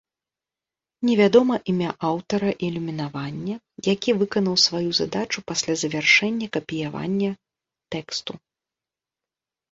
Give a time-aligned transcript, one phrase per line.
[1.07, 3.55] Не вядома імя аўтара ілюмінавання,
[3.87, 7.29] які выканаў сваю задачу пасля завяршэння капіявання
[7.97, 8.33] тэксту.